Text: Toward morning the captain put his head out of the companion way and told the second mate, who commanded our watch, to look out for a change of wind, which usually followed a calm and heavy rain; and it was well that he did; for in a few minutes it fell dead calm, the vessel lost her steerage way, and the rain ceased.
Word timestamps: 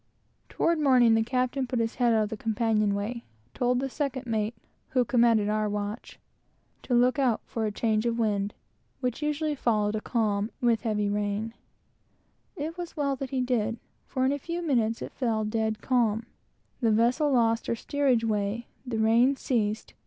Toward 0.49 0.79
morning 0.79 1.13
the 1.13 1.21
captain 1.21 1.67
put 1.67 1.77
his 1.77 1.93
head 1.93 2.11
out 2.11 2.23
of 2.23 2.29
the 2.29 2.35
companion 2.35 2.95
way 2.95 3.11
and 3.45 3.53
told 3.53 3.79
the 3.79 3.87
second 3.87 4.25
mate, 4.25 4.55
who 4.89 5.05
commanded 5.05 5.47
our 5.47 5.69
watch, 5.69 6.17
to 6.81 6.95
look 6.95 7.19
out 7.19 7.39
for 7.45 7.67
a 7.67 7.71
change 7.71 8.07
of 8.07 8.17
wind, 8.17 8.55
which 8.99 9.21
usually 9.21 9.53
followed 9.53 9.95
a 9.95 10.01
calm 10.01 10.49
and 10.59 10.81
heavy 10.81 11.07
rain; 11.07 11.53
and 12.57 12.65
it 12.65 12.77
was 12.79 12.97
well 12.97 13.15
that 13.17 13.29
he 13.29 13.41
did; 13.41 13.77
for 14.07 14.25
in 14.25 14.31
a 14.31 14.39
few 14.39 14.63
minutes 14.65 15.03
it 15.03 15.11
fell 15.13 15.45
dead 15.45 15.83
calm, 15.83 16.25
the 16.79 16.89
vessel 16.89 17.31
lost 17.31 17.67
her 17.67 17.75
steerage 17.75 18.23
way, 18.23 18.65
and 18.85 18.93
the 18.93 18.97
rain 18.97 19.35
ceased. 19.35 19.93